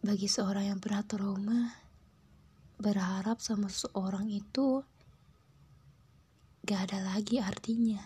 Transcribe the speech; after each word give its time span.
bagi 0.00 0.32
seorang 0.32 0.72
yang 0.72 0.80
pernah 0.80 1.04
trauma, 1.04 1.76
berharap 2.80 3.44
sama 3.44 3.68
seseorang 3.68 4.32
itu 4.32 4.80
gak 6.64 6.88
ada 6.88 7.04
lagi 7.12 7.36
artinya. 7.36 8.00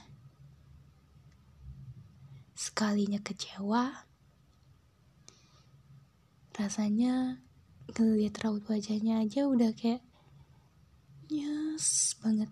Sekalinya 2.59 3.23
kecewa, 3.23 4.11
rasanya 6.59 7.39
ngeliat 7.95 8.35
raut 8.43 8.67
wajahnya 8.67 9.23
aja 9.23 9.47
udah 9.47 9.71
kayak 9.79 10.03
nyes 11.31 12.19
banget, 12.19 12.51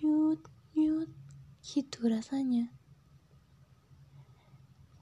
nyut, 0.00 0.40
nyut, 0.72 1.12
gitu 1.60 2.08
rasanya. 2.08 2.72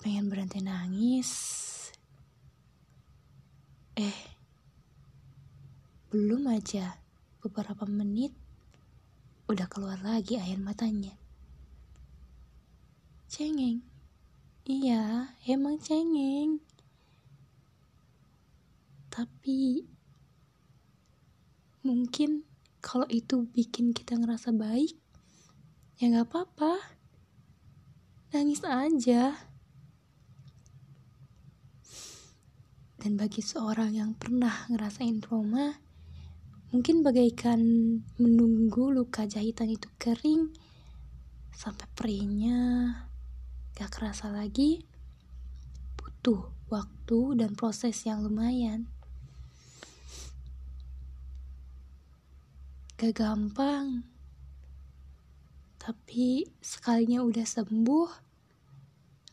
Pengen 0.02 0.26
berhenti 0.26 0.58
nangis, 0.58 1.30
Eh, 4.02 4.18
belum 6.10 6.50
aja 6.50 6.98
beberapa 7.38 7.86
menit 7.86 8.34
udah 9.46 9.70
keluar 9.70 10.02
lagi 10.02 10.42
air 10.42 10.58
matanya. 10.58 11.14
Cengeng. 13.30 13.78
Iya, 14.66 15.30
emang 15.46 15.78
cengeng. 15.78 16.58
Tapi 19.06 19.86
mungkin 21.86 22.42
kalau 22.82 23.06
itu 23.06 23.46
bikin 23.54 23.94
kita 23.94 24.18
ngerasa 24.18 24.50
baik, 24.50 24.98
ya 26.02 26.10
nggak 26.10 26.26
apa-apa. 26.26 26.98
Nangis 28.34 28.66
aja. 28.66 29.51
Dan 33.02 33.18
bagi 33.18 33.42
seorang 33.42 33.98
yang 33.98 34.14
pernah 34.14 34.70
ngerasain 34.70 35.18
trauma, 35.18 35.74
mungkin 36.70 37.02
bagaikan 37.02 37.58
menunggu 38.14 38.94
luka 38.94 39.26
jahitan 39.26 39.74
itu 39.74 39.90
kering 39.98 40.54
sampai 41.50 41.90
perihnya 41.98 42.94
gak 43.74 43.90
kerasa 43.90 44.30
lagi, 44.30 44.86
butuh 45.98 46.54
waktu 46.70 47.42
dan 47.42 47.58
proses 47.58 48.06
yang 48.06 48.22
lumayan. 48.22 48.86
Gak 53.02 53.18
gampang, 53.18 54.06
tapi 55.82 56.46
sekalinya 56.62 57.26
udah 57.26 57.42
sembuh, 57.42 58.10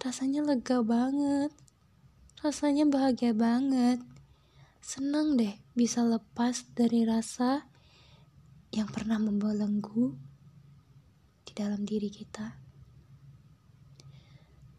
rasanya 0.01 0.41
lega 0.41 0.81
banget. 0.81 1.68
Rasanya 2.39 2.87
bahagia 2.87 3.35
banget. 3.35 3.99
Senang 4.79 5.35
deh 5.35 5.59
bisa 5.75 6.07
lepas 6.07 6.71
dari 6.71 7.03
rasa 7.03 7.67
yang 8.71 8.87
pernah 8.87 9.19
membelenggu 9.19 10.15
di 11.43 11.51
dalam 11.51 11.83
diri 11.83 12.07
kita. 12.07 12.55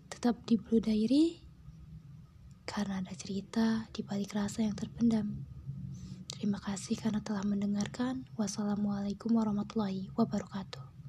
Tetap 0.08 0.40
di 0.48 0.56
Blue 0.56 0.80
Diary 0.80 1.36
karena 2.64 3.04
ada 3.04 3.12
cerita 3.12 3.84
di 3.92 4.00
balik 4.08 4.32
rasa 4.32 4.64
yang 4.64 4.72
terpendam. 4.72 5.44
Terima 6.32 6.64
kasih 6.64 6.96
karena 6.96 7.20
telah 7.20 7.44
mendengarkan. 7.44 8.24
Wassalamualaikum 8.40 9.36
warahmatullahi 9.36 10.08
wabarakatuh. 10.16 10.99